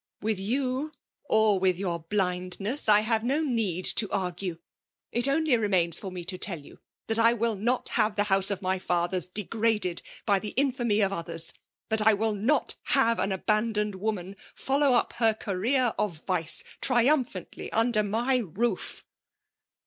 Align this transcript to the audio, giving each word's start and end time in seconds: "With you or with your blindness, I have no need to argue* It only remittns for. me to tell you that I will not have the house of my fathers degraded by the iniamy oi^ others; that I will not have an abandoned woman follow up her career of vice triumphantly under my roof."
"With 0.23 0.39
you 0.39 0.93
or 1.29 1.59
with 1.59 1.77
your 1.77 1.99
blindness, 1.99 2.89
I 2.89 3.01
have 3.01 3.23
no 3.23 3.39
need 3.41 3.85
to 3.85 4.09
argue* 4.09 4.57
It 5.11 5.27
only 5.27 5.51
remittns 5.51 5.99
for. 5.99 6.11
me 6.11 6.25
to 6.25 6.39
tell 6.39 6.57
you 6.59 6.79
that 7.05 7.19
I 7.19 7.33
will 7.33 7.53
not 7.55 7.89
have 7.89 8.15
the 8.15 8.23
house 8.23 8.49
of 8.49 8.63
my 8.63 8.79
fathers 8.79 9.27
degraded 9.27 10.01
by 10.25 10.39
the 10.39 10.55
iniamy 10.57 10.97
oi^ 11.07 11.11
others; 11.11 11.53
that 11.89 12.01
I 12.01 12.15
will 12.15 12.33
not 12.33 12.77
have 12.97 13.19
an 13.19 13.31
abandoned 13.31 13.93
woman 13.93 14.37
follow 14.55 14.93
up 14.93 15.13
her 15.17 15.35
career 15.35 15.93
of 15.99 16.23
vice 16.25 16.63
triumphantly 16.81 17.71
under 17.71 18.01
my 18.01 18.37
roof." 18.37 19.05